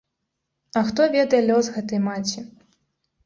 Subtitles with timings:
[0.79, 2.39] А хто ведае лёс гэтай маці?